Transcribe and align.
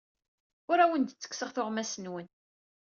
Ur 0.71 0.77
awen-d-ttekkseɣ 0.79 1.49
tuɣmas-nwen. 1.51 2.27